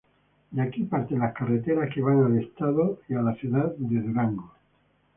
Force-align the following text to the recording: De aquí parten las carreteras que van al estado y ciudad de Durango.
De 0.49 0.63
aquí 0.63 0.85
parten 0.85 1.19
las 1.19 1.35
carreteras 1.35 1.93
que 1.93 2.01
van 2.01 2.23
al 2.23 2.39
estado 2.39 2.99
y 3.07 3.13
ciudad 3.37 3.71
de 3.77 4.01
Durango. 4.01 4.51